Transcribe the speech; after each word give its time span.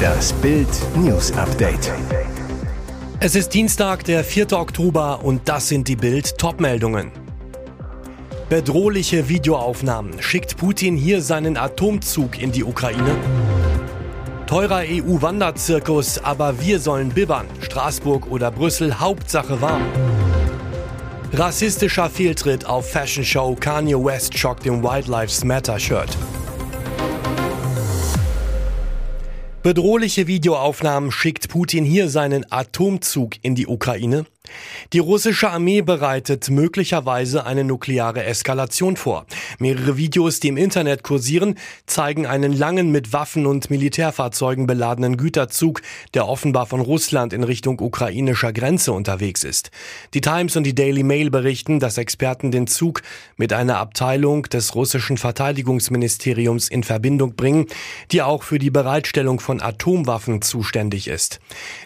Das 0.00 0.32
Bild 0.34 0.68
News 0.96 1.32
Update. 1.32 1.92
Es 3.20 3.34
ist 3.34 3.52
Dienstag, 3.54 4.04
der 4.04 4.24
4. 4.24 4.52
Oktober 4.52 5.20
und 5.22 5.48
das 5.48 5.68
sind 5.68 5.88
die 5.88 5.96
Bild 5.96 6.38
Topmeldungen. 6.38 7.12
Bedrohliche 8.48 9.28
Videoaufnahmen. 9.28 10.20
Schickt 10.22 10.56
Putin 10.56 10.96
hier 10.96 11.22
seinen 11.22 11.56
Atomzug 11.56 12.40
in 12.40 12.50
die 12.50 12.64
Ukraine? 12.64 13.16
Teurer 14.46 14.82
EU-Wanderzirkus, 14.88 16.18
aber 16.18 16.60
wir 16.60 16.80
sollen 16.80 17.10
bibbern. 17.10 17.46
Straßburg 17.60 18.30
oder 18.30 18.50
Brüssel, 18.50 18.98
Hauptsache 18.98 19.60
warm. 19.60 19.82
Rassistischer 21.32 22.10
Fehltritt 22.10 22.66
auf 22.66 22.90
Fashion 22.90 23.24
Show. 23.24 23.56
Kanye 23.58 23.94
West 23.94 24.36
schockt 24.36 24.66
im 24.66 24.82
Wildlife 24.82 25.46
Matter 25.46 25.78
Shirt. 25.78 26.16
Bedrohliche 29.62 30.26
Videoaufnahmen 30.26 31.12
schickt 31.12 31.50
Putin 31.50 31.84
hier 31.84 32.08
seinen 32.08 32.50
Atomzug 32.50 33.34
in 33.42 33.54
die 33.54 33.66
Ukraine. 33.66 34.24
Die 34.92 34.98
russische 34.98 35.50
Armee 35.50 35.82
bereitet 35.82 36.50
möglicherweise 36.50 37.46
eine 37.46 37.64
nukleare 37.64 38.24
Eskalation 38.24 38.96
vor. 38.96 39.26
Mehrere 39.58 39.96
Videos, 39.96 40.40
die 40.40 40.48
im 40.48 40.56
Internet 40.56 41.02
kursieren, 41.02 41.56
zeigen 41.86 42.26
einen 42.26 42.52
langen 42.52 42.90
mit 42.90 43.12
Waffen 43.12 43.46
und 43.46 43.70
Militärfahrzeugen 43.70 44.66
beladenen 44.66 45.16
Güterzug, 45.16 45.82
der 46.14 46.28
offenbar 46.28 46.66
von 46.66 46.80
Russland 46.80 47.32
in 47.32 47.44
Richtung 47.44 47.80
ukrainischer 47.80 48.52
Grenze 48.52 48.92
unterwegs 48.92 49.44
ist. 49.44 49.70
Die 50.14 50.20
Times 50.20 50.56
und 50.56 50.64
die 50.64 50.74
Daily 50.74 51.02
Mail 51.02 51.30
berichten, 51.30 51.80
dass 51.80 51.98
Experten 51.98 52.50
den 52.50 52.66
Zug 52.66 53.02
mit 53.36 53.52
einer 53.52 53.78
Abteilung 53.78 54.44
des 54.44 54.74
russischen 54.74 55.16
Verteidigungsministeriums 55.16 56.68
in 56.68 56.84
Verbindung 56.84 57.34
bringen, 57.34 57.66
die 58.12 58.22
auch 58.22 58.42
für 58.42 58.58
die 58.58 58.70
Bereitstellung 58.70 59.40
von 59.40 59.60
Atomwaffen 59.60 60.42
zuständig 60.42 61.08
ist. 61.08 61.40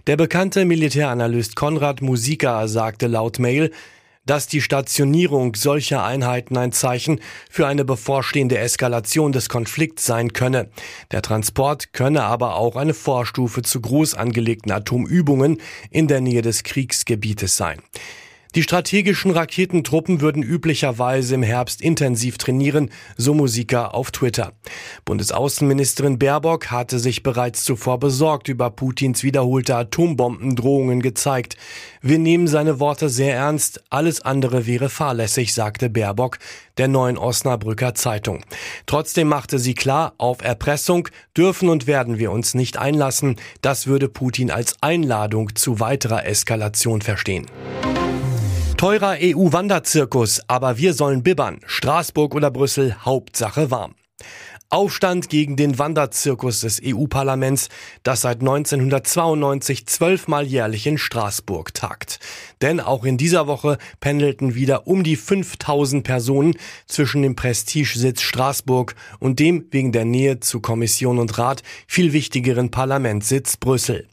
Der 0.06 0.16
bekannte 0.16 0.64
Militäranalyst 0.64 1.56
Konrad 1.56 2.02
Musika 2.02 2.53
sagte 2.66 3.06
laut 3.06 3.38
Mail, 3.38 3.70
dass 4.26 4.46
die 4.46 4.60
Stationierung 4.60 5.54
solcher 5.54 6.04
Einheiten 6.04 6.56
ein 6.56 6.72
Zeichen 6.72 7.20
für 7.50 7.66
eine 7.66 7.84
bevorstehende 7.84 8.58
Eskalation 8.58 9.32
des 9.32 9.48
Konflikts 9.48 10.06
sein 10.06 10.32
könne. 10.32 10.70
Der 11.10 11.22
Transport 11.22 11.92
könne 11.92 12.22
aber 12.22 12.56
auch 12.56 12.76
eine 12.76 12.94
Vorstufe 12.94 13.62
zu 13.62 13.80
groß 13.80 14.14
angelegten 14.14 14.72
Atomübungen 14.72 15.60
in 15.90 16.08
der 16.08 16.20
Nähe 16.20 16.42
des 16.42 16.62
Kriegsgebietes 16.62 17.56
sein. 17.56 17.80
Die 18.54 18.62
strategischen 18.62 19.32
Raketentruppen 19.32 20.20
würden 20.20 20.44
üblicherweise 20.44 21.34
im 21.34 21.42
Herbst 21.42 21.82
intensiv 21.82 22.38
trainieren, 22.38 22.90
so 23.16 23.34
Musiker 23.34 23.94
auf 23.94 24.12
Twitter. 24.12 24.52
Bundesaußenministerin 25.04 26.20
Baerbock 26.20 26.70
hatte 26.70 27.00
sich 27.00 27.24
bereits 27.24 27.64
zuvor 27.64 27.98
besorgt 27.98 28.48
über 28.48 28.70
Putins 28.70 29.24
wiederholte 29.24 29.74
Atombombendrohungen 29.74 31.02
gezeigt. 31.02 31.56
Wir 32.00 32.20
nehmen 32.20 32.46
seine 32.46 32.78
Worte 32.78 33.08
sehr 33.08 33.34
ernst, 33.34 33.82
alles 33.90 34.20
andere 34.20 34.68
wäre 34.68 34.88
fahrlässig, 34.88 35.52
sagte 35.52 35.90
Baerbock 35.90 36.38
der 36.78 36.86
neuen 36.86 37.18
Osnabrücker 37.18 37.94
Zeitung. 37.96 38.44
Trotzdem 38.86 39.28
machte 39.28 39.58
sie 39.58 39.74
klar, 39.74 40.14
auf 40.18 40.42
Erpressung 40.42 41.08
dürfen 41.36 41.68
und 41.68 41.88
werden 41.88 42.18
wir 42.18 42.30
uns 42.30 42.54
nicht 42.54 42.76
einlassen. 42.76 43.34
Das 43.62 43.88
würde 43.88 44.08
Putin 44.08 44.52
als 44.52 44.76
Einladung 44.80 45.56
zu 45.56 45.80
weiterer 45.80 46.24
Eskalation 46.24 47.02
verstehen. 47.02 47.46
Teurer 48.84 49.16
EU-Wanderzirkus, 49.18 50.42
aber 50.46 50.76
wir 50.76 50.92
sollen 50.92 51.22
bibbern. 51.22 51.58
Straßburg 51.64 52.34
oder 52.34 52.50
Brüssel, 52.50 52.94
Hauptsache 53.02 53.70
warm. 53.70 53.94
Aufstand 54.68 55.30
gegen 55.30 55.56
den 55.56 55.78
Wanderzirkus 55.78 56.60
des 56.60 56.82
EU-Parlaments, 56.84 57.70
das 58.02 58.20
seit 58.20 58.40
1992 58.40 59.86
zwölfmal 59.86 60.44
jährlich 60.44 60.86
in 60.86 60.98
Straßburg 60.98 61.72
tagt. 61.72 62.20
Denn 62.60 62.78
auch 62.78 63.04
in 63.04 63.16
dieser 63.16 63.46
Woche 63.46 63.78
pendelten 64.00 64.54
wieder 64.54 64.86
um 64.86 65.02
die 65.02 65.16
5000 65.16 66.04
Personen 66.04 66.54
zwischen 66.86 67.22
dem 67.22 67.36
Prestigesitz 67.36 68.20
Straßburg 68.20 68.96
und 69.18 69.38
dem 69.38 69.66
wegen 69.70 69.92
der 69.92 70.04
Nähe 70.04 70.40
zu 70.40 70.60
Kommission 70.60 71.18
und 71.18 71.38
Rat 71.38 71.62
viel 71.86 72.12
wichtigeren 72.12 72.70
Parlamentssitz 72.70 73.56
Brüssel. 73.56 74.06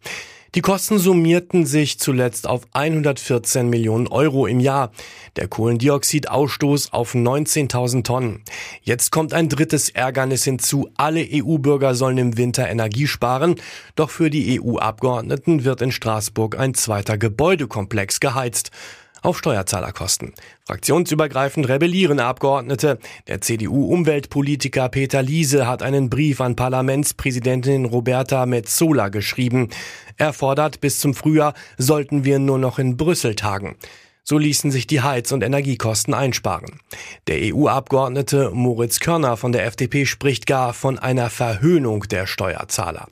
Die 0.53 0.59
Kosten 0.59 0.99
summierten 0.99 1.65
sich 1.65 1.97
zuletzt 1.97 2.45
auf 2.45 2.63
114 2.73 3.69
Millionen 3.69 4.07
Euro 4.07 4.47
im 4.47 4.59
Jahr. 4.59 4.91
Der 5.37 5.47
Kohlendioxidausstoß 5.47 6.91
auf 6.91 7.15
19.000 7.15 8.03
Tonnen. 8.03 8.43
Jetzt 8.81 9.13
kommt 9.13 9.33
ein 9.33 9.47
drittes 9.47 9.87
Ärgernis 9.87 10.43
hinzu. 10.43 10.89
Alle 10.97 11.25
EU-Bürger 11.25 11.95
sollen 11.95 12.17
im 12.17 12.35
Winter 12.35 12.67
Energie 12.67 13.07
sparen. 13.07 13.55
Doch 13.95 14.09
für 14.09 14.29
die 14.29 14.59
EU-Abgeordneten 14.61 15.63
wird 15.63 15.81
in 15.81 15.93
Straßburg 15.93 16.59
ein 16.59 16.73
zweiter 16.73 17.17
Gebäudekomplex 17.17 18.19
geheizt 18.19 18.71
auf 19.21 19.37
Steuerzahlerkosten. 19.37 20.33
Fraktionsübergreifend 20.65 21.67
rebellieren 21.67 22.19
Abgeordnete. 22.19 22.99
Der 23.27 23.41
CDU-Umweltpolitiker 23.41 24.89
Peter 24.89 25.21
Liese 25.21 25.67
hat 25.67 25.83
einen 25.83 26.09
Brief 26.09 26.41
an 26.41 26.55
Parlamentspräsidentin 26.55 27.85
Roberta 27.85 28.45
Metzola 28.45 29.09
geschrieben. 29.09 29.69
Er 30.17 30.33
fordert, 30.33 30.81
bis 30.81 30.99
zum 30.99 31.13
Frühjahr 31.13 31.53
sollten 31.77 32.25
wir 32.25 32.39
nur 32.39 32.57
noch 32.57 32.79
in 32.79 32.97
Brüssel 32.97 33.35
tagen. 33.35 33.75
So 34.23 34.37
ließen 34.37 34.71
sich 34.71 34.87
die 34.87 35.01
Heiz- 35.01 35.31
und 35.31 35.43
Energiekosten 35.43 36.13
einsparen. 36.13 36.79
Der 37.27 37.53
EU-Abgeordnete 37.53 38.51
Moritz 38.53 38.99
Körner 38.99 39.35
von 39.35 39.51
der 39.51 39.65
FDP 39.65 40.05
spricht 40.05 40.45
gar 40.45 40.73
von 40.73 40.99
einer 40.99 41.29
Verhöhnung 41.29 42.03
der 42.03 42.27
Steuerzahler. 42.27 43.07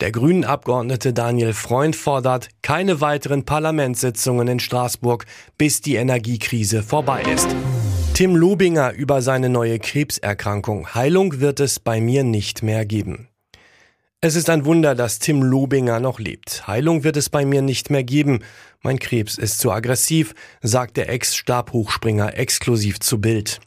Der 0.00 0.12
grünen 0.12 0.44
Abgeordnete 0.44 1.12
Daniel 1.12 1.52
Freund 1.52 1.96
fordert 1.96 2.50
keine 2.62 3.00
weiteren 3.00 3.44
Parlamentssitzungen 3.44 4.46
in 4.46 4.60
Straßburg, 4.60 5.26
bis 5.56 5.80
die 5.80 5.96
Energiekrise 5.96 6.84
vorbei 6.84 7.22
ist. 7.34 7.48
Tim 8.14 8.36
Lobinger 8.36 8.92
über 8.92 9.22
seine 9.22 9.48
neue 9.48 9.80
Krebserkrankung. 9.80 10.94
Heilung 10.94 11.40
wird 11.40 11.58
es 11.58 11.80
bei 11.80 12.00
mir 12.00 12.22
nicht 12.22 12.62
mehr 12.62 12.84
geben. 12.86 13.27
Es 14.20 14.34
ist 14.34 14.50
ein 14.50 14.64
Wunder, 14.64 14.96
dass 14.96 15.20
Tim 15.20 15.44
Lobinger 15.44 16.00
noch 16.00 16.18
lebt. 16.18 16.66
Heilung 16.66 17.04
wird 17.04 17.16
es 17.16 17.30
bei 17.30 17.44
mir 17.44 17.62
nicht 17.62 17.88
mehr 17.88 18.02
geben. 18.02 18.40
Mein 18.82 18.98
Krebs 18.98 19.38
ist 19.38 19.60
zu 19.60 19.70
aggressiv, 19.70 20.34
sagt 20.60 20.96
der 20.96 21.08
Ex-Stabhochspringer 21.08 22.36
exklusiv 22.36 22.98
zu 22.98 23.20
Bild. 23.20 23.60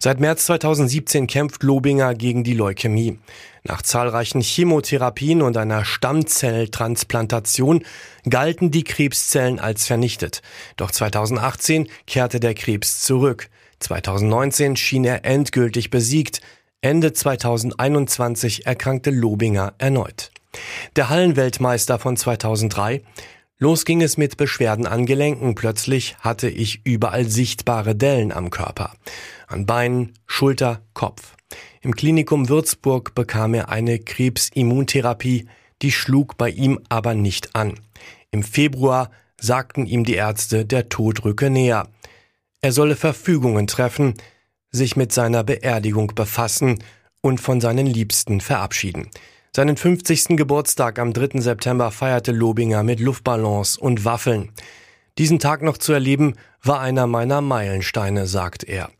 Seit 0.00 0.20
März 0.20 0.44
2017 0.44 1.26
kämpft 1.26 1.62
Lobinger 1.62 2.14
gegen 2.14 2.44
die 2.44 2.52
Leukämie. 2.52 3.18
Nach 3.62 3.80
zahlreichen 3.80 4.42
Chemotherapien 4.42 5.40
und 5.40 5.56
einer 5.56 5.86
Stammzelltransplantation 5.86 7.82
galten 8.28 8.70
die 8.70 8.84
Krebszellen 8.84 9.58
als 9.58 9.86
vernichtet. 9.86 10.42
Doch 10.76 10.90
2018 10.90 11.88
kehrte 12.06 12.40
der 12.40 12.52
Krebs 12.52 13.00
zurück. 13.00 13.48
2019 13.78 14.76
schien 14.76 15.06
er 15.06 15.24
endgültig 15.24 15.88
besiegt. 15.88 16.42
Ende 16.84 17.14
2021 17.14 18.66
erkrankte 18.66 19.08
Lobinger 19.08 19.72
erneut. 19.78 20.30
Der 20.96 21.08
Hallenweltmeister 21.08 21.98
von 21.98 22.14
2003 22.14 23.00
Los 23.56 23.86
ging 23.86 24.02
es 24.02 24.18
mit 24.18 24.36
Beschwerden 24.36 24.86
an 24.86 25.06
Gelenken. 25.06 25.54
Plötzlich 25.54 26.14
hatte 26.18 26.50
ich 26.50 26.84
überall 26.84 27.24
sichtbare 27.24 27.94
Dellen 27.94 28.32
am 28.32 28.50
Körper. 28.50 28.92
An 29.46 29.64
Beinen, 29.64 30.12
Schulter, 30.26 30.82
Kopf. 30.92 31.36
Im 31.80 31.96
Klinikum 31.96 32.50
Würzburg 32.50 33.14
bekam 33.14 33.54
er 33.54 33.70
eine 33.70 33.98
Krebsimmuntherapie, 33.98 35.48
die 35.80 35.90
schlug 35.90 36.36
bei 36.36 36.50
ihm 36.50 36.80
aber 36.90 37.14
nicht 37.14 37.56
an. 37.56 37.80
Im 38.30 38.42
Februar 38.42 39.10
sagten 39.40 39.86
ihm 39.86 40.04
die 40.04 40.16
Ärzte, 40.16 40.66
der 40.66 40.90
Tod 40.90 41.24
rücke 41.24 41.48
näher. 41.48 41.88
Er 42.60 42.72
solle 42.72 42.96
Verfügungen 42.96 43.68
treffen, 43.68 44.12
sich 44.74 44.96
mit 44.96 45.12
seiner 45.12 45.44
Beerdigung 45.44 46.12
befassen 46.14 46.82
und 47.20 47.40
von 47.40 47.60
seinen 47.60 47.86
Liebsten 47.86 48.40
verabschieden. 48.40 49.08
Seinen 49.54 49.76
50. 49.76 50.36
Geburtstag 50.36 50.98
am 50.98 51.12
3. 51.12 51.40
September 51.40 51.92
feierte 51.92 52.32
Lobinger 52.32 52.82
mit 52.82 52.98
Luftballons 52.98 53.76
und 53.76 54.04
Waffeln. 54.04 54.50
Diesen 55.16 55.38
Tag 55.38 55.62
noch 55.62 55.78
zu 55.78 55.92
erleben, 55.92 56.34
war 56.60 56.80
einer 56.80 57.06
meiner 57.06 57.40
Meilensteine, 57.40 58.26
sagt 58.26 58.64
er. 58.64 58.90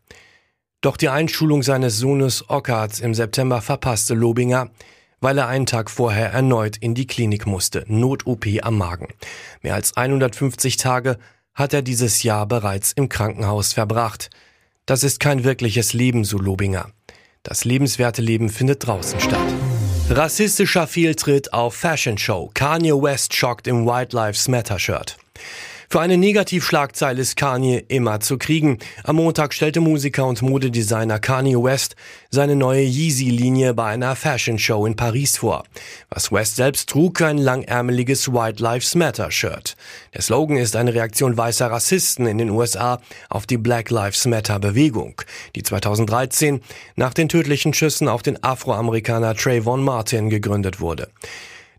Doch 0.79 0.95
die 0.95 1.09
Einschulung 1.09 1.61
seines 1.61 1.97
Sohnes 1.97 2.49
Ockhardt 2.49 3.01
im 3.01 3.13
September 3.13 3.61
verpasste 3.61 4.13
Lobinger, 4.13 4.69
weil 5.19 5.37
er 5.37 5.47
einen 5.47 5.65
Tag 5.65 5.89
vorher 5.89 6.31
erneut 6.31 6.77
in 6.77 6.95
die 6.95 7.07
Klinik 7.07 7.47
musste, 7.47 7.83
Not-OP 7.87 8.45
am 8.61 8.77
Magen. 8.77 9.09
Mehr 9.61 9.73
als 9.73 9.97
150 9.97 10.77
Tage 10.77 11.17
hat 11.53 11.73
er 11.73 11.81
dieses 11.81 12.23
Jahr 12.23 12.45
bereits 12.45 12.93
im 12.93 13.09
Krankenhaus 13.09 13.73
verbracht. 13.73 14.29
Das 14.87 15.03
ist 15.03 15.19
kein 15.19 15.43
wirkliches 15.43 15.93
Leben, 15.93 16.23
so 16.23 16.37
Lobinger. 16.37 16.91
Das 17.41 17.65
lebenswerte 17.65 18.21
Leben 18.21 18.49
findet 18.49 18.85
draußen 18.85 19.19
statt. 19.19 19.47
Rassistischer 20.11 20.85
Fehltritt 20.85 21.53
auf 21.53 21.73
Fashion 21.73 22.19
Show. 22.19 22.51
Kanye 22.53 22.93
West 22.93 23.33
schockt 23.33 23.65
im 23.65 23.87
White 23.87 24.15
Lives 24.15 24.47
Matter 24.47 24.77
Shirt. 24.77 25.17
Für 25.95 26.01
eine 26.01 26.17
Negativschlagzeile 26.17 27.21
ist 27.21 27.37
Kanye 27.37 27.85
immer 27.87 28.19
zu 28.19 28.37
kriegen. 28.37 28.79
Am 29.05 29.15
Montag 29.15 29.53
stellte 29.53 29.79
Musiker 29.79 30.27
und 30.27 30.41
Modedesigner 30.41 31.19
Kanye 31.19 31.55
West 31.55 31.95
seine 32.29 32.57
neue 32.57 32.81
Yeezy-Linie 32.81 33.73
bei 33.73 33.85
einer 33.85 34.17
Fashion 34.17 34.59
Show 34.59 34.85
in 34.85 34.97
Paris 34.97 35.37
vor. 35.37 35.63
Was 36.09 36.33
West 36.33 36.57
selbst 36.57 36.89
trug, 36.89 37.21
ein 37.21 37.37
langärmeliges 37.37 38.33
White 38.33 38.61
Lives 38.61 38.93
Matter 38.95 39.31
Shirt. 39.31 39.77
Der 40.13 40.21
Slogan 40.21 40.57
ist 40.57 40.75
eine 40.75 40.93
Reaktion 40.93 41.37
weißer 41.37 41.71
Rassisten 41.71 42.27
in 42.27 42.39
den 42.39 42.49
USA 42.49 42.99
auf 43.29 43.45
die 43.45 43.57
Black 43.57 43.89
Lives 43.89 44.25
Matter 44.25 44.59
Bewegung, 44.59 45.21
die 45.55 45.63
2013 45.63 46.59
nach 46.97 47.13
den 47.13 47.29
tödlichen 47.29 47.73
Schüssen 47.73 48.09
auf 48.09 48.21
den 48.21 48.43
Afroamerikaner 48.43 49.33
Trayvon 49.33 49.81
Martin 49.81 50.29
gegründet 50.29 50.81
wurde. 50.81 51.07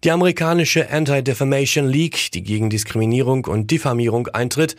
Die 0.05 0.11
amerikanische 0.11 0.91
Anti-Defamation 0.91 1.87
League, 1.87 2.31
die 2.33 2.43
gegen 2.43 2.71
Diskriminierung 2.71 3.47
und 3.47 3.71
Diffamierung 3.71 4.29
eintritt, 4.29 4.77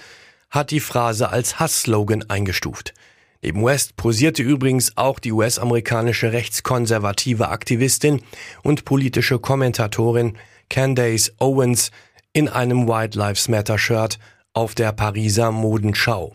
hat 0.50 0.72
die 0.72 0.80
Phrase 0.80 1.30
als 1.30 1.60
Hassslogan 1.60 2.30
eingestuft. 2.30 2.94
Neben 3.42 3.64
West 3.64 3.96
posierte 3.98 4.44
übrigens 4.44 4.98
auch 4.98 5.20
die 5.20 5.32
US-amerikanische 5.32 6.34
rechtskonservative 6.34 7.50
Aktivistin 7.50 8.22
und 8.64 8.86
politische 8.86 9.40
Kommentatorin 9.40 10.38
Candace 10.70 11.34
Owens 11.40 11.92
in 12.34 12.50
einem 12.50 12.88
White 12.88 13.18
Lives 13.18 13.48
Matter 13.48 13.78
Shirt 13.78 14.20
auf 14.54 14.76
der 14.76 14.92
Pariser 14.92 15.52
Modenschau. 15.52 16.34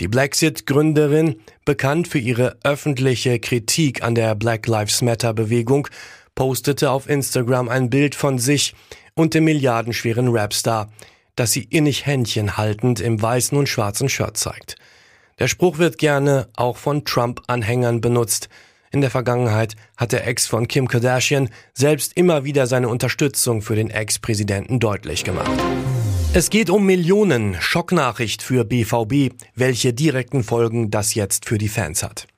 Die 0.00 0.08
Blacksit-Gründerin, 0.08 1.36
bekannt 1.64 2.08
für 2.08 2.18
ihre 2.18 2.58
öffentliche 2.62 3.38
Kritik 3.38 4.02
an 4.02 4.14
der 4.14 4.34
Black 4.34 4.66
Lives 4.66 5.02
Matter 5.02 5.32
Bewegung, 5.32 5.88
postete 6.34 6.90
auf 6.90 7.08
Instagram 7.08 7.68
ein 7.68 7.90
Bild 7.90 8.14
von 8.14 8.38
sich 8.38 8.74
und 9.14 9.34
dem 9.34 9.44
milliardenschweren 9.44 10.28
Rapstar, 10.28 10.90
das 11.36 11.52
sie 11.52 11.64
innig 11.64 12.06
Händchen 12.06 12.56
haltend 12.56 13.00
im 13.00 13.20
weißen 13.20 13.56
und 13.56 13.68
schwarzen 13.68 14.08
Shirt 14.08 14.36
zeigt. 14.36 14.76
Der 15.38 15.48
Spruch 15.48 15.78
wird 15.78 15.98
gerne 15.98 16.48
auch 16.54 16.76
von 16.76 17.04
Trump-Anhängern 17.04 18.00
benutzt. 18.00 18.48
In 18.92 19.00
der 19.00 19.10
Vergangenheit 19.10 19.74
hat 19.96 20.12
der 20.12 20.26
Ex 20.26 20.46
von 20.46 20.68
Kim 20.68 20.86
Kardashian 20.86 21.50
selbst 21.72 22.16
immer 22.16 22.44
wieder 22.44 22.68
seine 22.68 22.88
Unterstützung 22.88 23.60
für 23.60 23.74
den 23.74 23.90
Ex-Präsidenten 23.90 24.78
deutlich 24.78 25.24
gemacht. 25.24 25.50
Es 26.32 26.50
geht 26.50 26.70
um 26.70 26.86
Millionen. 26.86 27.56
Schocknachricht 27.60 28.42
für 28.42 28.64
BVB. 28.64 29.34
Welche 29.54 29.92
direkten 29.92 30.44
Folgen 30.44 30.90
das 30.90 31.14
jetzt 31.14 31.46
für 31.46 31.58
die 31.58 31.68
Fans 31.68 32.02
hat. 32.04 32.28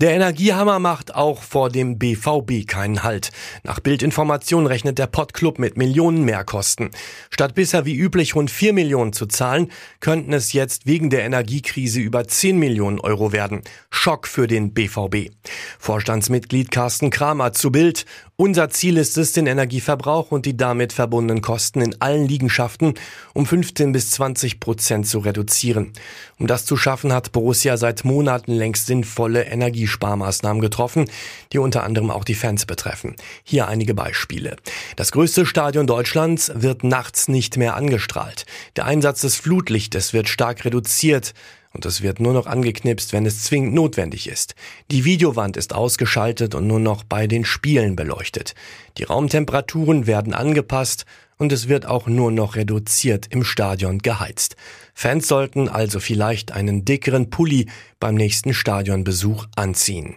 Der 0.00 0.12
Energiehammer 0.12 0.78
macht 0.78 1.14
auch 1.14 1.42
vor 1.42 1.68
dem 1.68 1.98
BVB 1.98 2.66
keinen 2.66 3.02
Halt. 3.02 3.28
Nach 3.64 3.80
Bildinformation 3.80 4.66
rechnet 4.66 4.98
der 4.98 5.06
Pottclub 5.06 5.58
mit 5.58 5.76
Millionen 5.76 6.24
Mehrkosten. 6.24 6.88
Statt 7.28 7.54
bisher 7.54 7.84
wie 7.84 7.94
üblich 7.94 8.34
rund 8.34 8.50
4 8.50 8.72
Millionen 8.72 9.12
zu 9.12 9.26
zahlen, 9.26 9.70
könnten 10.00 10.32
es 10.32 10.54
jetzt 10.54 10.86
wegen 10.86 11.10
der 11.10 11.24
Energiekrise 11.24 12.00
über 12.00 12.26
10 12.26 12.58
Millionen 12.58 12.98
Euro 12.98 13.32
werden. 13.32 13.60
Schock 13.90 14.26
für 14.26 14.46
den 14.46 14.72
BVB. 14.72 15.32
Vorstandsmitglied 15.78 16.70
Carsten 16.70 17.10
Kramer 17.10 17.52
zu 17.52 17.70
Bild. 17.70 18.06
Unser 18.40 18.70
Ziel 18.70 18.96
ist 18.96 19.18
es, 19.18 19.32
den 19.32 19.46
Energieverbrauch 19.46 20.30
und 20.30 20.46
die 20.46 20.56
damit 20.56 20.94
verbundenen 20.94 21.42
Kosten 21.42 21.82
in 21.82 22.00
allen 22.00 22.26
Liegenschaften 22.26 22.94
um 23.34 23.44
15 23.44 23.92
bis 23.92 24.12
20 24.12 24.60
Prozent 24.60 25.06
zu 25.06 25.18
reduzieren. 25.18 25.92
Um 26.38 26.46
das 26.46 26.64
zu 26.64 26.78
schaffen, 26.78 27.12
hat 27.12 27.32
Borussia 27.32 27.76
seit 27.76 28.06
Monaten 28.06 28.52
längst 28.52 28.86
sinnvolle 28.86 29.42
Energiesparmaßnahmen 29.42 30.62
getroffen, 30.62 31.04
die 31.52 31.58
unter 31.58 31.82
anderem 31.82 32.10
auch 32.10 32.24
die 32.24 32.34
Fans 32.34 32.64
betreffen. 32.64 33.14
Hier 33.44 33.68
einige 33.68 33.92
Beispiele. 33.92 34.56
Das 34.96 35.12
größte 35.12 35.44
Stadion 35.44 35.86
Deutschlands 35.86 36.50
wird 36.54 36.82
nachts 36.82 37.28
nicht 37.28 37.58
mehr 37.58 37.76
angestrahlt. 37.76 38.46
Der 38.76 38.86
Einsatz 38.86 39.20
des 39.20 39.36
Flutlichtes 39.36 40.14
wird 40.14 40.30
stark 40.30 40.64
reduziert 40.64 41.34
und 41.72 41.86
es 41.86 42.02
wird 42.02 42.20
nur 42.20 42.32
noch 42.32 42.46
angeknipst, 42.46 43.12
wenn 43.12 43.26
es 43.26 43.44
zwingend 43.44 43.74
notwendig 43.74 44.28
ist. 44.28 44.54
Die 44.90 45.04
Videowand 45.04 45.56
ist 45.56 45.74
ausgeschaltet 45.74 46.54
und 46.54 46.66
nur 46.66 46.80
noch 46.80 47.04
bei 47.04 47.26
den 47.26 47.44
Spielen 47.44 47.96
beleuchtet. 47.96 48.54
Die 48.98 49.04
Raumtemperaturen 49.04 50.06
werden 50.06 50.34
angepasst 50.34 51.06
und 51.38 51.52
es 51.52 51.68
wird 51.68 51.86
auch 51.86 52.06
nur 52.06 52.30
noch 52.30 52.56
reduziert 52.56 53.26
im 53.30 53.44
Stadion 53.44 53.98
geheizt. 53.98 54.56
Fans 54.94 55.26
sollten 55.26 55.68
also 55.68 56.00
vielleicht 56.00 56.52
einen 56.52 56.84
dickeren 56.84 57.30
Pulli 57.30 57.66
beim 57.98 58.14
nächsten 58.14 58.52
Stadionbesuch 58.52 59.46
anziehen. 59.56 60.16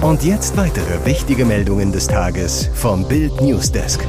Und 0.00 0.24
jetzt 0.24 0.56
weitere 0.56 1.04
wichtige 1.04 1.44
Meldungen 1.44 1.92
des 1.92 2.06
Tages 2.06 2.70
vom 2.74 3.06
Bild 3.06 3.38
Newsdesk. 3.42 4.00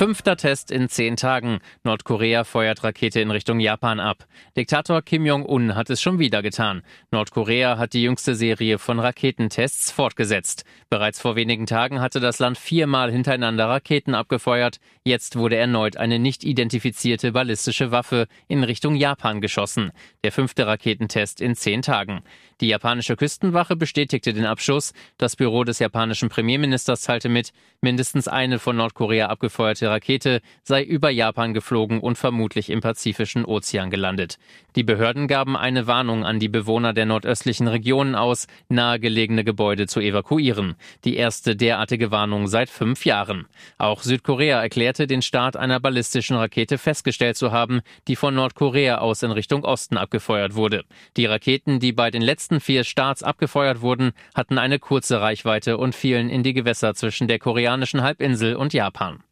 Fünfter 0.00 0.38
Test 0.38 0.70
in 0.70 0.88
zehn 0.88 1.16
Tagen. 1.16 1.58
Nordkorea 1.84 2.44
feuert 2.44 2.82
Rakete 2.82 3.20
in 3.20 3.30
Richtung 3.30 3.60
Japan 3.60 4.00
ab. 4.00 4.24
Diktator 4.56 5.02
Kim 5.02 5.26
Jong-un 5.26 5.74
hat 5.74 5.90
es 5.90 6.00
schon 6.00 6.18
wieder 6.18 6.40
getan. 6.40 6.80
Nordkorea 7.10 7.76
hat 7.76 7.92
die 7.92 8.04
jüngste 8.04 8.34
Serie 8.34 8.78
von 8.78 8.98
Raketentests 8.98 9.92
fortgesetzt. 9.92 10.64
Bereits 10.88 11.20
vor 11.20 11.36
wenigen 11.36 11.66
Tagen 11.66 12.00
hatte 12.00 12.18
das 12.18 12.38
Land 12.38 12.56
viermal 12.56 13.12
hintereinander 13.12 13.68
Raketen 13.68 14.14
abgefeuert. 14.14 14.80
Jetzt 15.04 15.36
wurde 15.36 15.56
erneut 15.56 15.98
eine 15.98 16.18
nicht 16.18 16.44
identifizierte 16.44 17.32
ballistische 17.32 17.90
Waffe 17.90 18.26
in 18.48 18.64
Richtung 18.64 18.94
Japan 18.94 19.42
geschossen. 19.42 19.92
Der 20.24 20.32
fünfte 20.32 20.66
Raketentest 20.66 21.42
in 21.42 21.54
zehn 21.54 21.82
Tagen. 21.82 22.22
Die 22.60 22.68
japanische 22.68 23.16
Küstenwache 23.16 23.74
bestätigte 23.74 24.34
den 24.34 24.44
Abschuss. 24.44 24.92
Das 25.16 25.34
Büro 25.34 25.64
des 25.64 25.78
japanischen 25.78 26.28
Premierministers 26.28 27.00
teilte 27.02 27.30
mit, 27.30 27.52
mindestens 27.80 28.28
eine 28.28 28.58
von 28.58 28.76
Nordkorea 28.76 29.28
abgefeuerte 29.28 29.88
Rakete 29.88 30.42
sei 30.62 30.82
über 30.82 31.08
Japan 31.08 31.54
geflogen 31.54 32.00
und 32.00 32.18
vermutlich 32.18 32.68
im 32.68 32.82
Pazifischen 32.82 33.46
Ozean 33.46 33.88
gelandet. 33.88 34.36
Die 34.76 34.82
Behörden 34.82 35.26
gaben 35.26 35.56
eine 35.56 35.86
Warnung 35.86 36.26
an 36.26 36.38
die 36.38 36.50
Bewohner 36.50 36.92
der 36.92 37.06
nordöstlichen 37.06 37.66
Regionen 37.66 38.14
aus, 38.14 38.46
nahegelegene 38.68 39.42
Gebäude 39.42 39.86
zu 39.86 40.00
evakuieren. 40.00 40.74
Die 41.04 41.16
erste 41.16 41.56
derartige 41.56 42.10
Warnung 42.10 42.46
seit 42.46 42.68
fünf 42.68 43.06
Jahren. 43.06 43.46
Auch 43.78 44.02
Südkorea 44.02 44.60
erklärte, 44.60 45.06
den 45.06 45.22
Start 45.22 45.56
einer 45.56 45.80
ballistischen 45.80 46.36
Rakete 46.36 46.76
festgestellt 46.76 47.38
zu 47.38 47.52
haben, 47.52 47.80
die 48.06 48.16
von 48.16 48.34
Nordkorea 48.34 48.98
aus 48.98 49.22
in 49.22 49.30
Richtung 49.30 49.64
Osten 49.64 49.96
abgefeuert 49.96 50.54
wurde. 50.54 50.84
Die 51.16 51.24
Raketen, 51.24 51.80
die 51.80 51.92
bei 51.92 52.10
den 52.10 52.22
letzten 52.22 52.49
ersten 52.50 52.60
vier 52.60 52.82
Starts 52.82 53.22
abgefeuert 53.22 53.80
wurden, 53.80 54.10
hatten 54.34 54.58
eine 54.58 54.80
kurze 54.80 55.20
Reichweite 55.20 55.78
und 55.78 55.94
fielen 55.94 56.28
in 56.28 56.42
die 56.42 56.52
Gewässer 56.52 56.94
zwischen 56.94 57.28
der 57.28 57.38
koreanischen 57.38 58.02
Halbinsel 58.02 58.56
und 58.56 58.72
Japan. 58.72 59.22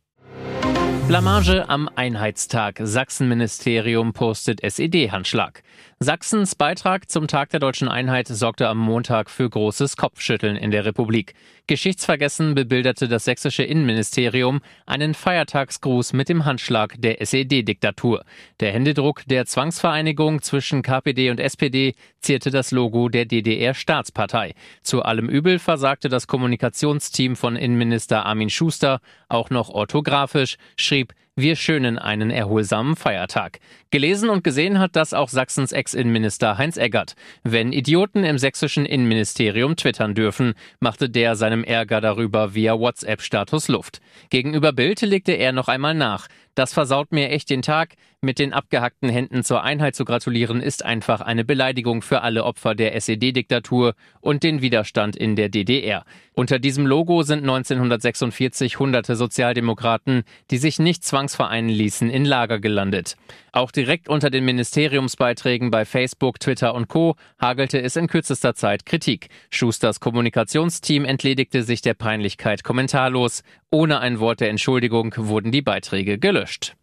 Blamage 1.08 1.68
am 1.68 1.88
Einheitstag. 1.96 2.78
Sachsenministerium 2.80 4.12
postet 4.12 4.60
SED-Handschlag. 4.62 5.62
Sachsens 6.00 6.54
Beitrag 6.54 7.10
zum 7.10 7.26
Tag 7.26 7.50
der 7.50 7.58
deutschen 7.58 7.88
Einheit 7.88 8.28
sorgte 8.28 8.68
am 8.68 8.78
Montag 8.78 9.28
für 9.28 9.50
großes 9.50 9.96
Kopfschütteln 9.96 10.54
in 10.54 10.70
der 10.70 10.84
Republik. 10.84 11.34
Geschichtsvergessen 11.66 12.54
bebilderte 12.54 13.08
das 13.08 13.24
sächsische 13.24 13.64
Innenministerium 13.64 14.60
einen 14.86 15.12
Feiertagsgruß 15.12 16.12
mit 16.12 16.28
dem 16.28 16.44
Handschlag 16.44 16.94
der 16.98 17.20
SED-Diktatur. 17.20 18.24
Der 18.60 18.70
Händedruck 18.70 19.24
der 19.26 19.46
Zwangsvereinigung 19.46 20.40
zwischen 20.40 20.82
KPD 20.82 21.30
und 21.30 21.40
SPD 21.40 21.96
zierte 22.20 22.52
das 22.52 22.70
Logo 22.70 23.08
der 23.08 23.24
DDR-Staatspartei. 23.24 24.54
Zu 24.84 25.02
allem 25.02 25.28
Übel 25.28 25.58
versagte 25.58 26.08
das 26.08 26.28
Kommunikationsteam 26.28 27.34
von 27.34 27.56
Innenminister 27.56 28.24
Armin 28.24 28.50
Schuster 28.50 29.00
auch 29.28 29.50
noch 29.50 29.68
orthografisch, 29.68 30.58
schrieb 30.76 31.12
wir 31.40 31.54
schönen 31.54 31.98
einen 31.98 32.30
erholsamen 32.30 32.96
Feiertag. 32.96 33.60
Gelesen 33.90 34.28
und 34.28 34.42
gesehen 34.42 34.80
hat 34.80 34.96
das 34.96 35.14
auch 35.14 35.28
Sachsens 35.28 35.70
Ex-Innenminister 35.70 36.58
Heinz 36.58 36.76
Eggert. 36.76 37.14
Wenn 37.44 37.72
Idioten 37.72 38.24
im 38.24 38.38
sächsischen 38.38 38.84
Innenministerium 38.84 39.76
twittern 39.76 40.16
dürfen, 40.16 40.54
machte 40.80 41.08
der 41.08 41.36
seinem 41.36 41.62
Ärger 41.62 42.00
darüber 42.00 42.54
via 42.54 42.76
WhatsApp-Status 42.78 43.68
Luft. 43.68 44.00
Gegenüber 44.30 44.72
Bild 44.72 45.00
legte 45.02 45.32
er 45.32 45.52
noch 45.52 45.68
einmal 45.68 45.94
nach. 45.94 46.26
Das 46.58 46.72
versaut 46.72 47.12
mir 47.12 47.30
echt 47.30 47.50
den 47.50 47.62
Tag. 47.62 47.94
Mit 48.20 48.40
den 48.40 48.52
abgehackten 48.52 49.08
Händen 49.08 49.44
zur 49.44 49.62
Einheit 49.62 49.94
zu 49.94 50.04
gratulieren, 50.04 50.60
ist 50.60 50.84
einfach 50.84 51.20
eine 51.20 51.44
Beleidigung 51.44 52.02
für 52.02 52.22
alle 52.22 52.42
Opfer 52.42 52.74
der 52.74 52.96
SED-Diktatur 52.96 53.94
und 54.20 54.42
den 54.42 54.60
Widerstand 54.60 55.14
in 55.14 55.36
der 55.36 55.50
DDR. 55.50 56.04
Unter 56.32 56.58
diesem 56.58 56.84
Logo 56.84 57.22
sind 57.22 57.42
1946 57.42 58.80
hunderte 58.80 59.14
Sozialdemokraten, 59.14 60.24
die 60.50 60.58
sich 60.58 60.80
nicht 60.80 61.04
zwangsvereinen 61.04 61.70
ließen, 61.70 62.10
in 62.10 62.24
Lager 62.24 62.58
gelandet. 62.58 63.14
Auch 63.52 63.70
direkt 63.70 64.08
unter 64.08 64.28
den 64.28 64.44
Ministeriumsbeiträgen 64.44 65.70
bei 65.70 65.84
Facebook, 65.84 66.40
Twitter 66.40 66.74
und 66.74 66.88
Co. 66.88 67.14
hagelte 67.40 67.80
es 67.80 67.94
in 67.94 68.08
kürzester 68.08 68.54
Zeit 68.54 68.84
Kritik. 68.84 69.28
Schusters 69.50 70.00
Kommunikationsteam 70.00 71.04
entledigte 71.04 71.62
sich 71.62 71.82
der 71.82 71.94
Peinlichkeit 71.94 72.64
kommentarlos. 72.64 73.44
Ohne 73.70 74.00
ein 74.00 74.18
Wort 74.18 74.40
der 74.40 74.50
Entschuldigung 74.50 75.14
wurden 75.16 75.52
die 75.52 75.62
Beiträge 75.62 76.18
gelöscht. 76.18 76.47
gelöscht. 76.48 76.76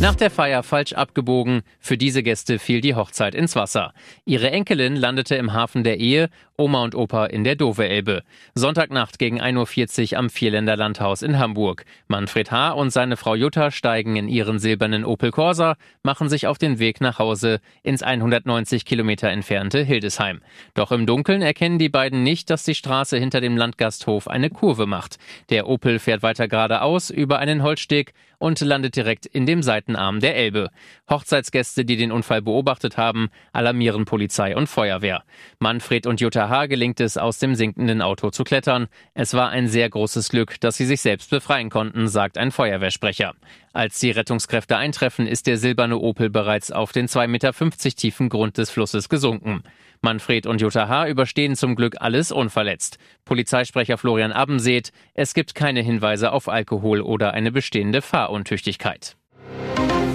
Nach 0.00 0.16
der 0.16 0.30
Feier 0.30 0.62
falsch 0.62 0.92
abgebogen, 0.92 1.62
für 1.78 1.96
diese 1.96 2.22
Gäste 2.22 2.58
fiel 2.58 2.80
die 2.80 2.94
Hochzeit 2.94 3.34
ins 3.34 3.56
Wasser. 3.56 3.94
Ihre 4.26 4.50
Enkelin 4.50 4.96
landete 4.96 5.36
im 5.36 5.52
Hafen 5.52 5.82
der 5.84 5.98
Ehe, 5.98 6.28
Oma 6.56 6.84
und 6.84 6.94
Opa 6.94 7.26
in 7.26 7.42
der 7.42 7.56
Dove-Elbe. 7.56 8.22
Sonntagnacht 8.54 9.18
gegen 9.18 9.40
1.40 9.40 10.12
Uhr 10.12 10.18
am 10.18 10.30
Vierländer 10.30 10.76
Landhaus 10.76 11.22
in 11.22 11.38
Hamburg. 11.38 11.84
Manfred 12.06 12.50
H. 12.50 12.72
und 12.72 12.90
seine 12.90 13.16
Frau 13.16 13.34
Jutta 13.34 13.70
steigen 13.70 14.16
in 14.16 14.28
ihren 14.28 14.58
silbernen 14.58 15.04
Opel 15.04 15.30
Corsa, 15.30 15.76
machen 16.02 16.28
sich 16.28 16.46
auf 16.46 16.58
den 16.58 16.78
Weg 16.78 17.00
nach 17.00 17.18
Hause 17.18 17.60
ins 17.82 18.02
190 18.02 18.84
Kilometer 18.84 19.30
entfernte 19.30 19.82
Hildesheim. 19.82 20.42
Doch 20.74 20.92
im 20.92 21.06
Dunkeln 21.06 21.42
erkennen 21.42 21.78
die 21.78 21.88
beiden 21.88 22.22
nicht, 22.22 22.50
dass 22.50 22.64
die 22.64 22.76
Straße 22.76 23.16
hinter 23.16 23.40
dem 23.40 23.56
Landgasthof 23.56 24.28
eine 24.28 24.50
Kurve 24.50 24.86
macht. 24.86 25.18
Der 25.50 25.68
Opel 25.68 25.98
fährt 25.98 26.22
weiter 26.22 26.46
geradeaus 26.46 27.10
über 27.10 27.38
einen 27.38 27.62
Holzsteg 27.62 28.12
und 28.38 28.60
landet 28.60 28.94
direkt 28.94 29.26
in 29.26 29.46
dem 29.46 29.62
Seitenarm 29.84 30.20
der 30.20 30.36
Elbe. 30.36 30.70
Hochzeitsgäste, 31.10 31.84
die 31.84 31.96
den 31.96 32.12
Unfall 32.12 32.42
beobachtet 32.42 32.96
haben, 32.96 33.28
alarmieren 33.52 34.04
Polizei 34.04 34.56
und 34.56 34.68
Feuerwehr. 34.68 35.22
Manfred 35.58 36.06
und 36.06 36.20
Jutta 36.20 36.48
H. 36.48 36.66
gelingt 36.66 37.00
es, 37.00 37.18
aus 37.18 37.38
dem 37.38 37.54
sinkenden 37.54 38.00
Auto 38.00 38.30
zu 38.30 38.44
klettern. 38.44 38.88
Es 39.14 39.34
war 39.34 39.50
ein 39.50 39.68
sehr 39.68 39.90
großes 39.90 40.28
Glück, 40.30 40.60
dass 40.60 40.76
sie 40.76 40.86
sich 40.86 41.00
selbst 41.00 41.30
befreien 41.30 41.70
konnten, 41.70 42.08
sagt 42.08 42.38
ein 42.38 42.50
Feuerwehrsprecher. 42.50 43.34
Als 43.72 43.98
die 43.98 44.10
Rettungskräfte 44.10 44.76
eintreffen, 44.76 45.26
ist 45.26 45.46
der 45.46 45.58
silberne 45.58 45.98
Opel 45.98 46.30
bereits 46.30 46.70
auf 46.70 46.92
den 46.92 47.06
2,50 47.06 47.26
Meter 47.28 47.52
tiefen 47.96 48.28
Grund 48.28 48.56
des 48.56 48.70
Flusses 48.70 49.08
gesunken. 49.08 49.62
Manfred 50.00 50.46
und 50.46 50.60
Jutta 50.60 50.88
H. 50.88 51.08
überstehen 51.08 51.56
zum 51.56 51.76
Glück 51.76 51.96
alles 52.00 52.30
unverletzt. 52.30 52.98
Polizeisprecher 53.24 53.98
Florian 53.98 54.32
Abbenseet, 54.32 54.92
es 55.14 55.34
gibt 55.34 55.54
keine 55.54 55.80
Hinweise 55.80 56.32
auf 56.32 56.48
Alkohol 56.48 57.00
oder 57.00 57.32
eine 57.32 57.50
bestehende 57.50 58.02
Fahruntüchtigkeit. 58.02 59.16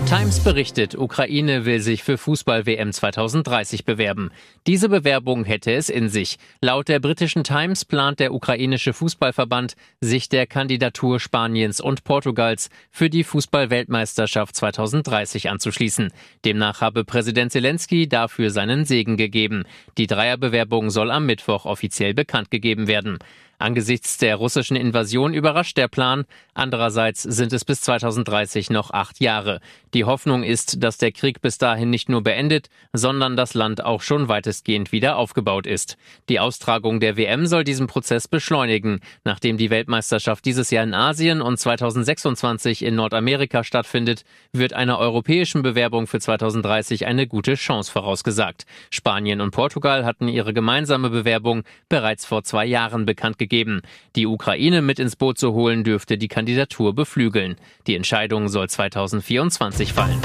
Times 0.10 0.40
berichtet, 0.40 0.96
Ukraine 0.98 1.66
will 1.66 1.82
sich 1.82 2.02
für 2.02 2.18
Fußball-WM 2.18 2.92
2030 2.92 3.86
bewerben. 3.86 4.32
Diese 4.66 4.90
Bewerbung 4.90 5.46
hätte 5.46 5.72
es 5.72 5.88
in 5.88 6.10
sich. 6.10 6.40
Laut 6.62 6.88
der 6.88 7.00
britischen 7.00 7.44
Times 7.44 7.86
plant 7.86 8.20
der 8.20 8.34
ukrainische 8.34 8.94
Fußballverband, 8.94 9.76
sich 10.02 10.28
der 10.28 10.48
Kandidatur 10.48 11.20
Spaniens 11.20 11.80
und 11.80 12.06
Portugals 12.06 12.72
für 12.90 13.12
die 13.12 13.24
Fußball-Weltmeisterschaft 13.24 14.56
2030 14.56 15.48
anzuschließen. 15.52 16.12
Demnach 16.44 16.82
habe 16.82 17.06
Präsident 17.06 17.52
Zelensky 17.52 18.10
dafür 18.10 18.50
seinen 18.50 18.86
Segen 18.86 19.16
gegeben. 19.16 19.66
Die 20.00 20.08
Dreierbewerbung 20.08 20.90
soll 20.90 21.12
am 21.12 21.28
Mittwoch 21.28 21.66
offiziell 21.66 22.16
bekannt 22.16 22.50
gegeben 22.50 22.88
werden. 22.88 23.20
Angesichts 23.62 24.18
der 24.18 24.38
russischen 24.38 24.78
Invasion 24.78 25.34
überrascht 25.34 25.76
der 25.76 25.90
Plan. 25.90 26.24
Andererseits 26.54 27.24
sind 27.24 27.52
es 27.52 27.66
bis 27.66 27.82
2030 27.82 28.70
noch 28.70 28.92
acht 28.92 29.20
Jahre. 29.20 29.60
Die 29.94 30.06
Hoffnung 30.06 30.44
ist, 30.44 30.82
dass 30.82 30.98
der 30.98 31.12
Krieg 31.12 31.42
bis 31.42 31.58
dahin 31.58 31.90
nicht 31.90 32.08
nur 32.08 32.24
beendet, 32.24 32.70
sondern 32.94 33.36
das 33.36 33.56
Land 33.56 33.84
auch 33.84 34.02
schon 34.02 34.30
weitestgehend 34.30 34.94
wieder 34.94 35.18
aufgebaut 35.18 35.68
ist. 35.68 35.98
Die 36.30 36.40
Austragung 36.40 37.02
der 37.02 37.18
WM 37.18 37.48
soll 37.48 37.66
diesen 37.66 37.88
Prozess 37.88 38.30
beschleunigen. 38.30 39.02
Nachdem 39.26 39.58
die 39.58 39.70
Weltmeisterschaft 39.70 40.46
dieses 40.46 40.72
Jahr 40.72 40.86
in 40.86 40.94
Asien 40.94 41.42
und 41.42 41.60
2026 41.60 42.82
in 42.82 42.96
Nordamerika 42.96 43.66
stattfindet, 43.66 44.24
wird 44.54 44.72
einer 44.72 45.00
europäischen 45.00 45.64
Bewerbung 45.64 46.08
für 46.08 46.22
2030 46.22 47.08
eine 47.08 47.28
gute 47.28 47.56
Chance 47.56 47.92
vorausgesagt. 47.92 48.66
Spanien 48.90 49.42
und 49.42 49.52
Portugal 49.52 50.06
hatten 50.06 50.30
ihre 50.30 50.54
gemeinsame 50.54 51.10
Bewerbung 51.10 51.64
bereits 51.90 52.26
vor 52.26 52.46
zwei 52.46 52.66
Jahren 52.66 53.06
bekannt 53.06 53.38
gegeben 53.38 53.49
gegeben. 53.50 53.82
Die 54.16 54.28
Ukraine 54.28 54.82
mit 54.82 55.00
ins 55.00 55.16
Boot 55.16 55.38
zu 55.38 55.54
holen, 55.54 55.84
dürfte 55.84 56.18
die 56.18 56.28
Kandidatur 56.28 56.94
beflügeln. 56.94 57.56
Die 57.88 57.96
Entscheidung 57.96 58.48
soll 58.48 58.70
2024 58.70 59.92
fallen. 59.92 60.22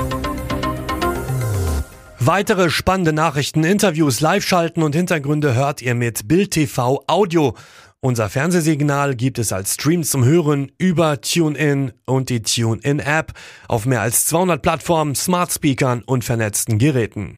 Weitere 2.21 2.71
spannende 2.71 3.13
Nachrichten, 3.13 3.65
Interviews, 3.65 4.21
Live-Schalten 4.21 4.83
und 4.83 4.95
Hintergründe 4.95 5.55
hört 5.55 5.83
ihr 5.83 5.95
mit 5.95 6.29
Bild 6.29 6.53
TV 6.53 7.03
Audio. 7.07 7.55
Unser 8.01 8.29
Fernsehsignal 8.29 9.15
gibt 9.15 9.39
es 9.39 9.51
als 9.51 9.75
Stream 9.75 10.05
zum 10.05 10.27
Hören 10.27 10.71
über 10.77 11.23
TuneIn 11.23 11.93
und 12.05 12.29
die 12.29 12.43
TuneIn-App 12.43 13.33
auf 13.67 13.87
mehr 13.87 14.03
als 14.03 14.27
200 14.27 14.61
Plattformen, 14.61 15.15
Smart 15.15 15.53
Speakern 15.53 16.03
und 16.03 16.23
vernetzten 16.23 16.79
Geräten. 16.79 17.33